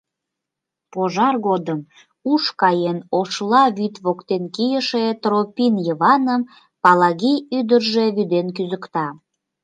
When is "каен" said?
2.61-2.97